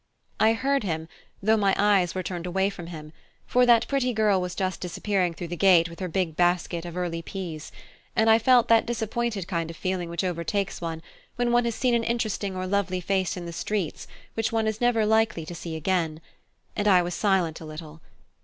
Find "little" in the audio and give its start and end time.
17.65-18.01